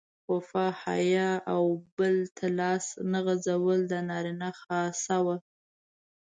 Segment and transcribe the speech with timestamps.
[0.31, 1.63] وفا، حیا او
[1.97, 5.37] بل ته لاس نه غځول د نارینه خاصه وه.